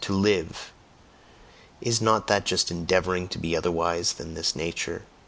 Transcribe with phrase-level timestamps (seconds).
[0.05, 0.73] To live
[1.79, 5.03] is not that just endeavouring to be otherwise than this Nature?